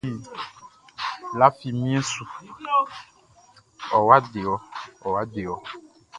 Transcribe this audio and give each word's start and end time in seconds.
Lafi 1.39 1.67
mien 1.79 2.01
su, 2.11 2.23
ɔwa 3.97 4.15
dewɔ, 4.31 4.55
ɔwa 5.05 5.21
dewɔ! 5.33 5.55